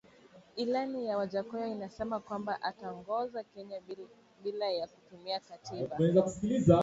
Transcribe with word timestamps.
Ilani 0.55 1.05
ya 1.07 1.17
Wajackoya 1.17 1.67
inasema 1.67 2.19
kwamba 2.19 2.61
ataongoza 2.61 3.43
Kenya 3.43 3.81
bila 4.43 4.65
ya 4.71 4.87
kutumia 4.87 5.39
katiba 5.39 5.97